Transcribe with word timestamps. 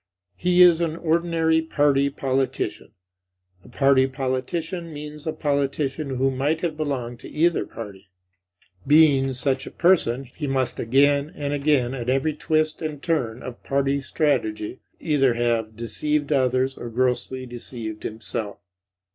He 0.35 0.63
is 0.63 0.81
an 0.81 0.95
ordinary 0.97 1.61
party 1.61 2.09
politician; 2.09 2.89
a 3.63 3.69
party 3.69 4.07
politician 4.07 4.91
means 4.91 5.27
a 5.27 5.31
politician 5.31 6.15
who 6.15 6.31
might 6.31 6.61
have 6.61 6.75
belonged 6.75 7.19
to 7.19 7.29
either 7.29 7.67
party. 7.67 8.09
Being 8.87 9.33
such 9.33 9.67
a 9.67 9.69
person, 9.69 10.23
he 10.23 10.47
must 10.47 10.79
again 10.79 11.31
and 11.35 11.53
again, 11.53 11.93
at 11.93 12.09
every 12.09 12.33
twist 12.33 12.81
and 12.81 12.99
turn 12.99 13.43
of 13.43 13.61
party 13.61 14.01
strategy, 14.01 14.79
either 14.99 15.35
have 15.35 15.75
deceived 15.77 16.33
others 16.33 16.79
or 16.79 16.89
grossly 16.89 17.45
deceived 17.45 18.01
himself. 18.01 18.57